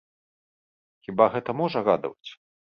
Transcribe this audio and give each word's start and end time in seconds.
Хіба 1.09 1.29
гэта 1.37 1.57
можа 1.63 1.87
радаваць? 1.93 2.29